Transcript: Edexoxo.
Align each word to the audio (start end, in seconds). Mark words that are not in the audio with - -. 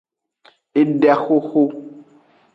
Edexoxo. 0.79 1.61